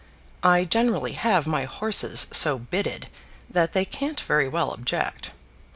I 0.41 0.65
generally 0.65 1.11
have 1.11 1.45
my 1.45 1.65
horses 1.65 2.25
so 2.31 2.57
bitted 2.57 3.07
that 3.47 3.73
they 3.73 3.85
can't 3.85 4.19
very 4.21 4.47
well 4.47 4.71
object. 4.71 5.29